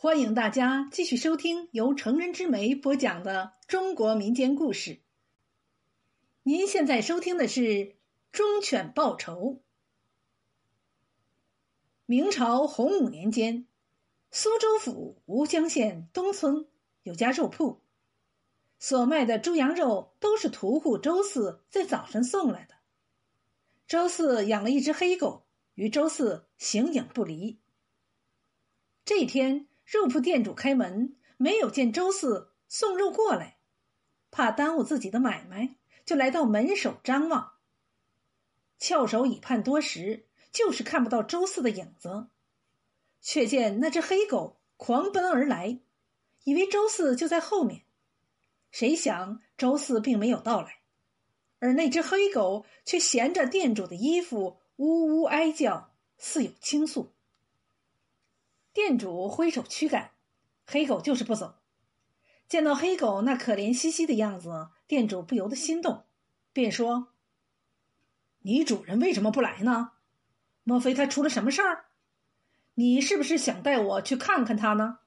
[0.00, 5.00] 欢迎大家继续收听由成人之美播讲的中国民间故事。
[6.44, 7.60] 您现在收听的是
[8.30, 9.54] 《忠犬报仇》。
[12.06, 13.66] 明朝洪武年间，
[14.30, 16.68] 苏州府吴江县东村
[17.02, 17.80] 有家肉铺，
[18.78, 22.76] 所卖的猪羊肉都是屠户周四在早晨送来的。
[23.88, 25.44] 周四养了一只黑狗，
[25.74, 27.58] 与周四形影不离。
[29.04, 29.67] 这天。
[29.88, 33.56] 肉铺店主开门，没有见周四送肉过来，
[34.30, 37.54] 怕耽误自己的买卖，就来到门首张望。
[38.78, 42.28] 翘首以盼多时，就是看不到周四的影子，
[43.22, 45.80] 却见那只黑狗狂奔而来，
[46.44, 47.84] 以为周四就在后面，
[48.70, 50.82] 谁想周四并没有到来，
[51.60, 57.14] 而那只黑狗却衔着店主的衣服，呜呜哀叫，似有倾诉。
[58.78, 60.12] 店主挥手驱赶，
[60.64, 61.56] 黑狗就是不走。
[62.46, 66.04] 见到黑狗那可怜兮兮的样子，店主不由得心动，
[66.52, 67.08] 便说
[68.42, 69.94] ：“你主人为什么不来呢？
[70.62, 71.86] 莫非他出了什么事儿？
[72.74, 75.00] 你是不是想带我去看看他呢？”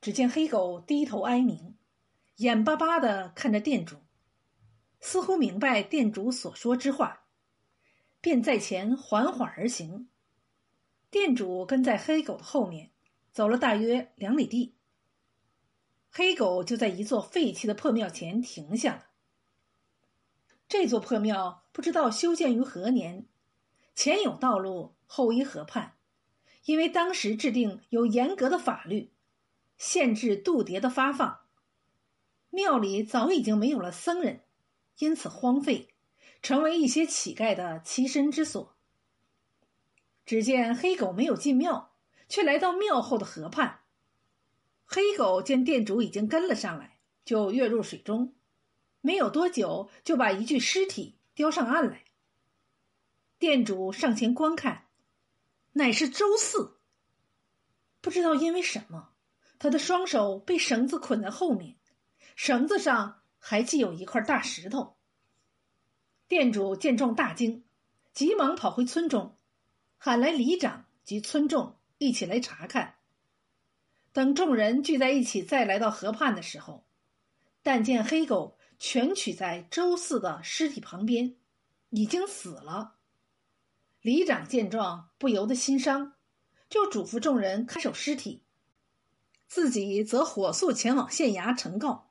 [0.00, 1.76] 只见黑狗低头哀鸣，
[2.36, 3.98] 眼巴巴的看着店主，
[5.00, 7.24] 似乎明白店主所说之话，
[8.22, 10.08] 便在前缓缓而行。
[11.10, 12.92] 店主跟在黑狗的后面，
[13.32, 14.76] 走了大约两里地。
[16.08, 19.06] 黑狗就在一座废弃的破庙前停下了。
[20.68, 23.26] 这座破庙不知道修建于何年，
[23.94, 25.96] 前有道路，后依河畔。
[26.66, 29.12] 因为当时制定有严格的法律，
[29.78, 31.40] 限制渡牒的发放，
[32.50, 34.42] 庙里早已经没有了僧人，
[34.98, 35.88] 因此荒废，
[36.42, 38.76] 成为一些乞丐的栖身之所。
[40.30, 41.90] 只见黑狗没有进庙，
[42.28, 43.80] 却来到庙后的河畔。
[44.84, 48.36] 黑狗见店主已经跟了上来，就跃入水中，
[49.00, 52.04] 没有多久就把一具尸体叼上岸来。
[53.40, 54.86] 店主上前观看，
[55.72, 56.78] 乃是周四。
[58.00, 59.08] 不知道因为什么，
[59.58, 61.74] 他的双手被绳子捆在后面，
[62.36, 64.96] 绳子上还系有一块大石头。
[66.28, 67.64] 店主见状大惊，
[68.12, 69.36] 急忙跑回村中。
[70.02, 72.94] 喊来里长及村众一起来查看。
[74.14, 76.86] 等众人聚在一起，再来到河畔的时候，
[77.62, 81.36] 但见黑狗蜷曲在周四的尸体旁边，
[81.90, 82.94] 已经死了。
[84.00, 86.14] 里长见状，不由得心伤，
[86.70, 88.42] 就嘱咐众人看守尸体，
[89.48, 92.10] 自己则火速前往县衙呈告。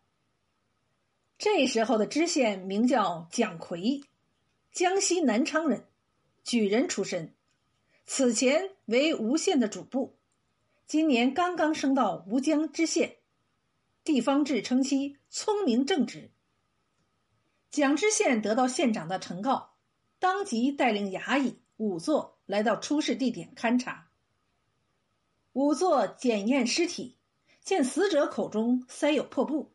[1.40, 4.04] 这时候的知县名叫蒋奎，
[4.72, 5.88] 江西南昌人，
[6.44, 7.34] 举人出身。
[8.12, 10.18] 此前为吴县的主簿，
[10.88, 13.18] 今年刚刚升到吴江知县，
[14.04, 16.32] 地方志称其聪明正直。
[17.70, 19.76] 蒋知县得到县长的呈告，
[20.18, 24.10] 当即带领衙役仵作来到出事地点勘察。
[25.54, 27.20] 仵作检验尸体，
[27.62, 29.72] 见死者口中塞有破布，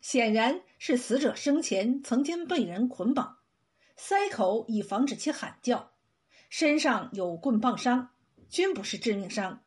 [0.00, 3.38] 显然是死者生前曾经被人捆绑，
[3.96, 5.90] 塞口以防止其喊叫。
[6.50, 8.10] 身上有棍棒伤，
[8.48, 9.62] 均不是致命伤，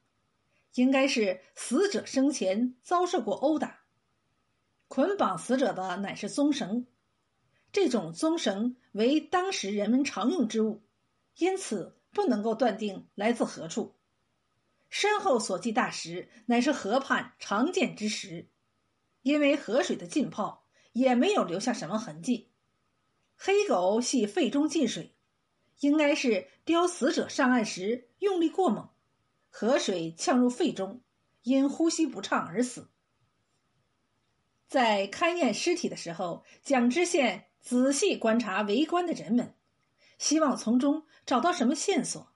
[0.76, 3.86] 应该是死者生前遭受过殴打。
[4.90, 6.86] 捆绑死者的乃是棕绳，
[7.72, 10.84] 这种棕绳为当时人们常用之物，
[11.38, 13.96] 因此不能够断定来自何处。
[14.90, 18.50] 身后所系大石乃是河畔常见之石，
[19.22, 22.52] 因为河水的浸泡也没有留下什么痕迹。
[23.38, 25.16] 黑狗系肺中进水。
[25.80, 28.90] 应该是叼死者上岸时用力过猛，
[29.50, 31.02] 河水呛入肺中，
[31.42, 32.90] 因呼吸不畅而死。
[34.68, 39.56] 在勘验尸体的时候，蒋知县仔细观察围观的人们，
[40.18, 42.34] 希望从中找到什么线索，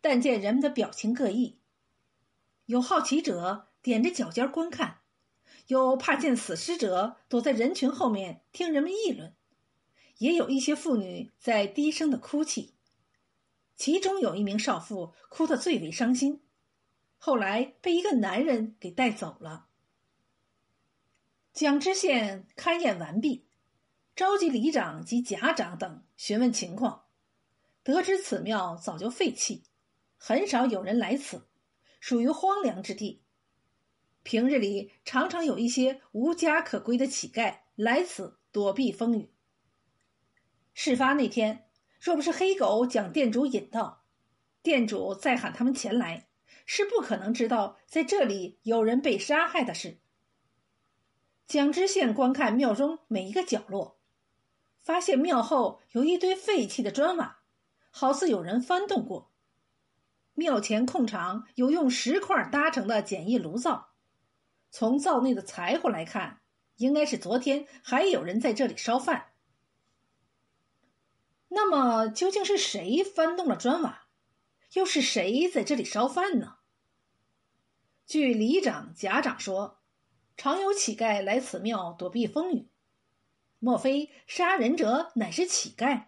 [0.00, 1.60] 但见人们的表情各异，
[2.66, 5.02] 有好奇者踮着脚尖观看，
[5.68, 9.34] 有怕见死尸者躲在人群后面听人们议论。
[10.18, 12.74] 也有一些妇女在低声的哭泣，
[13.74, 16.42] 其中有一名少妇哭得最为伤心，
[17.18, 19.66] 后来被一个男人给带走了。
[21.52, 23.46] 蒋知县勘验完毕，
[24.16, 27.04] 召集里长及甲长等询问情况，
[27.82, 29.64] 得知此庙早就废弃，
[30.16, 31.48] 很少有人来此，
[32.00, 33.22] 属于荒凉之地。
[34.22, 39.33] 平日里常常有一些无家可归的乞丐来此躲避风雨。
[40.74, 41.66] 事发那天，
[42.00, 44.02] 若不是黑狗将店主引到，
[44.60, 46.26] 店主再喊他们前来，
[46.66, 49.98] 是不可能知道在这里有人被杀害的事。
[51.46, 53.98] 蒋知县观看庙中每一个角落，
[54.82, 57.42] 发现庙后有一堆废弃的砖瓦，
[57.90, 59.30] 好似有人翻动过。
[60.34, 63.90] 庙前空场有用石块搭成的简易炉灶，
[64.72, 66.40] 从灶内的柴火来看，
[66.76, 69.33] 应该是昨天还有人在这里烧饭。
[71.54, 74.08] 那么，究竟是谁翻动了砖瓦？
[74.72, 76.56] 又是谁在这里烧饭呢？
[78.06, 79.80] 据里长、甲长说，
[80.36, 82.68] 常有乞丐来此庙躲避风雨。
[83.60, 86.06] 莫非杀人者乃是乞丐？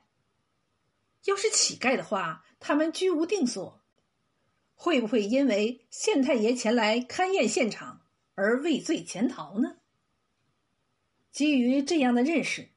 [1.25, 3.81] 要是乞丐的话，他们居无定所。
[4.75, 8.03] 会不会因为县太爷前来勘验现场
[8.35, 9.77] 而畏罪潜逃呢？
[11.31, 12.71] 基于这样的认识，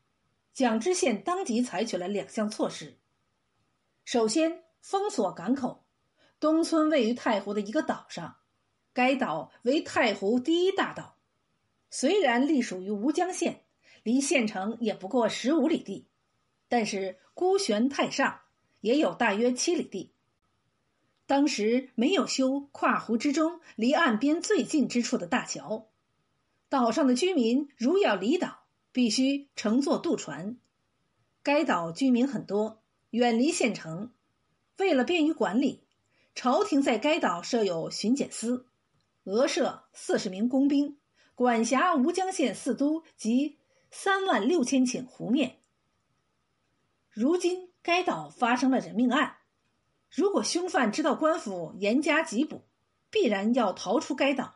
[0.60, 2.98] 蒋知县当即采取了两项措施。
[4.04, 5.86] 首先，封锁港口。
[6.38, 8.36] 东村位于太湖的一个岛上，
[8.92, 11.16] 该岛为太湖第一大岛，
[11.90, 13.64] 虽然隶属于吴江县，
[14.04, 16.10] 离县城也不过十五里地，
[16.68, 18.42] 但是孤悬太上，
[18.82, 20.14] 也有大约七里地。
[21.26, 25.88] 当时没有修跨湖之中离岸边最近之处的大桥，
[26.68, 30.58] 岛上的居民如要离岛，必须乘坐渡船。
[31.44, 34.12] 该岛居民很多，远离县城，
[34.78, 35.84] 为了便于管理，
[36.36, 38.68] 朝廷在该岛设有巡检司，
[39.24, 40.98] 额设四十名工兵，
[41.36, 43.58] 管辖吴江县四都及
[43.92, 45.60] 三万六千顷湖面。
[47.10, 49.38] 如今该岛发生了人命案。
[50.10, 52.64] 如果凶犯知道官府严加缉捕，
[53.12, 54.56] 必然要逃出该岛，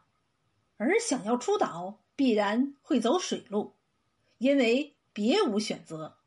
[0.77, 3.75] 而想要出岛，必然会走水路，
[4.43, 6.17] 因为别无选择。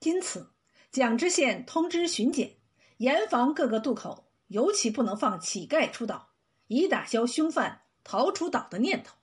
[0.00, 0.54] 因此，
[0.90, 2.56] 蒋知县通知巡检，
[2.96, 6.30] 严防各个渡口，尤其不能放乞丐出岛，
[6.68, 9.14] 以打消凶犯逃出岛的念头。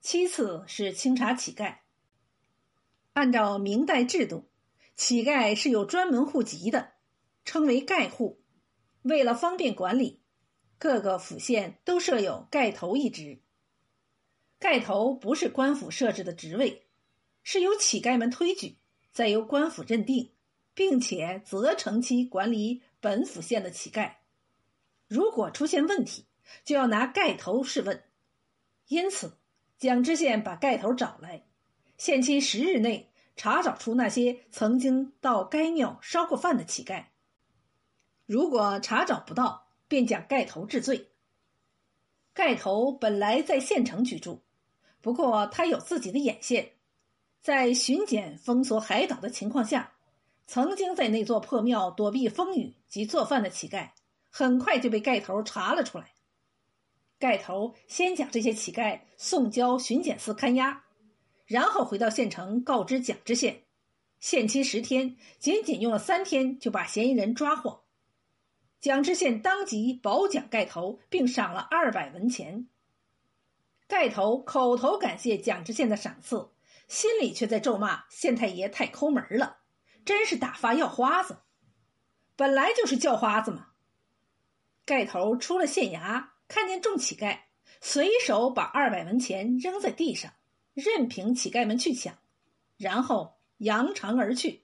[0.00, 1.78] 其次是清查乞丐。
[3.12, 4.50] 按照明代制度，
[4.96, 6.94] 乞丐是有专门户籍的。
[7.44, 8.42] 称为丐户，
[9.02, 10.24] 为了方便管理，
[10.76, 13.42] 各个府县都设有盖头一职。
[14.60, 16.86] 盖头不是官府设置的职位，
[17.42, 18.76] 是由乞丐们推举，
[19.10, 20.32] 再由官府认定，
[20.74, 24.16] 并且责成其管理本府县的乞丐。
[25.08, 26.26] 如果出现问题，
[26.62, 28.04] 就要拿盖头试问。
[28.88, 29.38] 因此，
[29.78, 31.46] 蒋知县把盖头找来，
[31.96, 37.06] 限期十日内查找出那些曾经到该庙烧过饭的乞丐。
[38.26, 41.08] 如果查找不到，便将盖头治罪。
[42.34, 44.42] 盖头本来在县城居住，
[45.00, 46.72] 不过他有自己的眼线，
[47.40, 49.92] 在巡检封锁海岛的情况下，
[50.46, 53.90] 曾经在那座破庙躲避风雨及做饭的乞丐，
[54.28, 56.12] 很快就被盖头查了出来。
[57.18, 60.84] 盖头先将这些乞丐送交巡检司看押，
[61.46, 63.62] 然后回到县城告知蒋知县，
[64.20, 67.84] 限期十天，仅仅用了三天就把嫌疑人抓获。
[68.80, 72.66] 蒋知县当即褒奖盖头，并赏了二百文钱。
[73.90, 76.52] 盖头口头感谢蒋知县的赏赐，
[76.86, 79.58] 心里却在咒骂县太爷太抠门了，
[80.04, 81.40] 真是打发要花子。
[82.36, 83.70] 本来就是叫花子嘛。
[84.86, 87.40] 盖头出了县衙，看见众乞丐，
[87.80, 90.34] 随手把二百文钱扔在地上，
[90.72, 92.16] 任凭乞丐们去抢，
[92.76, 94.62] 然后扬长而去。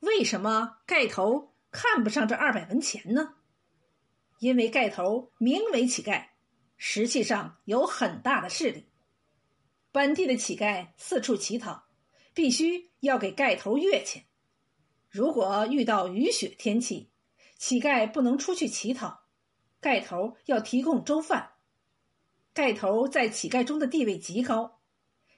[0.00, 1.54] 为什么盖头？
[1.70, 3.36] 看不上这二百文钱呢，
[4.38, 6.26] 因为盖头名为乞丐，
[6.84, 8.88] 实际上有很大的势力。
[9.92, 11.84] 本地的乞丐四处乞讨，
[12.34, 14.24] 必须要给盖头月钱。
[15.08, 17.08] 如果遇到雨雪天气，
[17.56, 19.20] 乞丐不能出去乞讨，
[19.80, 21.52] 盖头要提供粥饭。
[22.52, 24.80] 盖头在乞丐中的地位极高，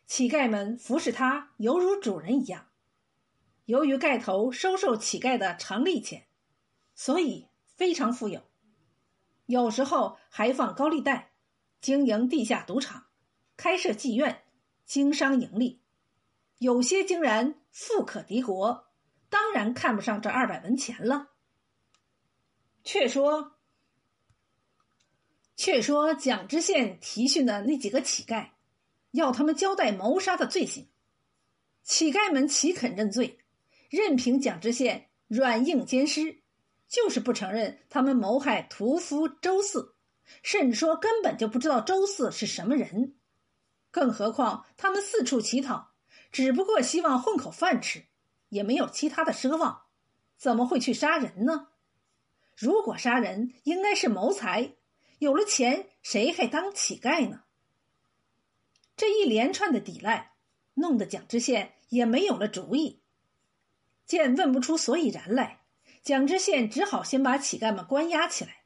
[0.07, 2.69] 乞丐们服侍他犹如主人一样。
[3.67, 6.27] 由于盖头收受乞丐的常利钱，
[6.95, 8.41] 所以非常富有，
[9.45, 11.33] 有时候还放高利贷，
[11.85, 13.09] 经营地下赌场，
[13.59, 14.45] 开设妓院，
[14.87, 15.83] 经商盈利，
[16.57, 18.87] 有些竟然富可敌国，
[19.29, 21.33] 当然看不上这二百文钱了。
[22.85, 23.59] 却说，
[25.57, 28.53] 却说蒋知县提讯的那几个乞丐，
[29.11, 30.89] 要他们交代谋杀的罪行，
[31.83, 33.41] 乞丐们岂肯认罪？
[33.91, 36.43] 任凭蒋知县软硬兼施，
[36.89, 39.94] 就是不承认他们谋害屠夫周四，
[40.43, 43.15] 甚至说根本就不知道周四是什么人。
[43.91, 45.93] 更何况他们四处乞讨，
[46.33, 48.05] 只不过希望混口饭吃，
[48.49, 49.83] 也没有其他的奢望，
[50.37, 51.69] 怎么会去杀人呢？
[52.57, 54.75] 如果杀人，应该是谋财。
[55.19, 57.45] 有了钱，谁还当乞丐呢？
[58.97, 60.33] 这一连串的抵赖，
[60.75, 63.01] 弄得蒋知县也没有了主意。
[64.07, 65.63] 见问不出所以然来，
[66.03, 68.64] 蒋知县只好先把乞丐们关押起来，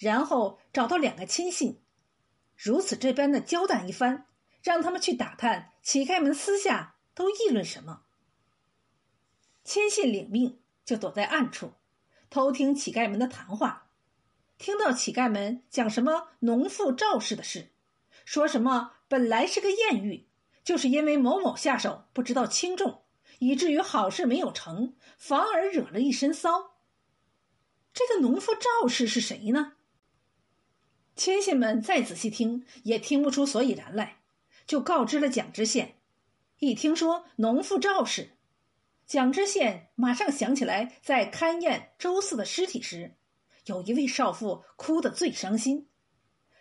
[0.00, 1.82] 然后找到两个亲信，
[2.56, 4.26] 如此这般的交代一番，
[4.62, 8.04] 让他们去打探乞丐们私下都议论什么。
[9.62, 11.74] 亲信领命，就躲在暗处。
[12.30, 13.90] 偷听乞丐们的谈话，
[14.56, 17.70] 听到乞丐们讲什么农妇赵氏的事，
[18.24, 20.26] 说什么本来是个艳遇，
[20.64, 23.02] 就是因为某某下手不知道轻重，
[23.38, 26.78] 以至于好事没有成，反而惹了一身骚。
[27.92, 29.74] 这个农妇赵氏是谁呢？
[31.16, 34.16] 亲信们再仔细听，也听不出所以然来，
[34.66, 35.96] 就告知了蒋知县。
[36.58, 38.30] 一听说农妇赵氏。
[39.06, 43.16] 蒋知县马上想起来，在勘验周四的尸体时，
[43.66, 45.88] 有一位少妇哭得最伤心。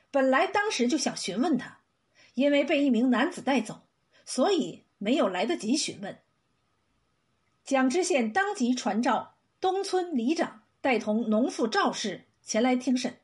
[0.10, 1.82] 本来当时就想询问他，
[2.34, 3.88] 因为被一名男子带走，
[4.26, 6.20] 所以没有来得及询问。
[7.64, 13.20] 蒋知县当即传召东村里长带同农妇赵氏前来听审。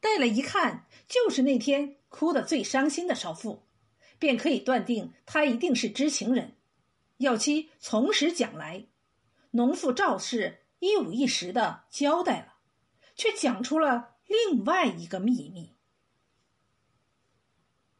[0.00, 3.62] 带来一看，就是那天哭得最伤心的少妇，
[4.18, 6.56] 便可以断定她一定是知情人。
[7.18, 8.86] 要其从实讲来，
[9.50, 12.54] 农妇赵氏一五一十的交代了，
[13.14, 15.76] 却讲出了另外一个秘密。